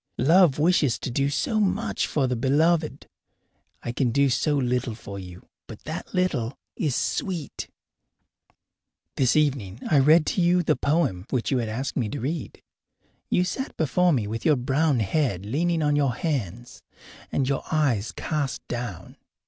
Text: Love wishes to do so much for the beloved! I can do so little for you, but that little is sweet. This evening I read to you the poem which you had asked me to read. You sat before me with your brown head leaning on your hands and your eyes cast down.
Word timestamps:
Love 0.17 0.57
wishes 0.57 0.97
to 0.97 1.11
do 1.11 1.29
so 1.29 1.59
much 1.59 2.07
for 2.07 2.25
the 2.25 2.35
beloved! 2.35 3.05
I 3.83 3.91
can 3.91 4.09
do 4.09 4.31
so 4.31 4.55
little 4.57 4.95
for 4.95 5.19
you, 5.19 5.45
but 5.67 5.83
that 5.83 6.11
little 6.11 6.57
is 6.75 6.95
sweet. 6.95 7.69
This 9.15 9.35
evening 9.35 9.79
I 9.91 9.99
read 9.99 10.25
to 10.25 10.41
you 10.41 10.63
the 10.63 10.75
poem 10.75 11.27
which 11.29 11.51
you 11.51 11.59
had 11.59 11.69
asked 11.69 11.97
me 11.97 12.09
to 12.09 12.19
read. 12.19 12.63
You 13.29 13.43
sat 13.43 13.77
before 13.77 14.11
me 14.11 14.25
with 14.25 14.43
your 14.43 14.55
brown 14.55 15.01
head 15.01 15.45
leaning 15.45 15.83
on 15.83 15.95
your 15.95 16.15
hands 16.15 16.81
and 17.31 17.47
your 17.47 17.61
eyes 17.71 18.11
cast 18.11 18.67
down. 18.67 19.17